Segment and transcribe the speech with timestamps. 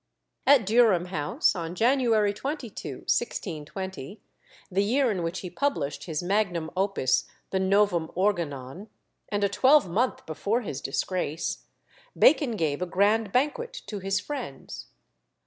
[0.47, 4.19] At Durham House, on January 22, 1620,
[4.71, 8.89] the year in which he published his magnum opus, the Novum Organon,
[9.29, 11.65] and a twelvemonth before his disgrace,
[12.17, 14.87] Bacon gave a grand banquet to his friends.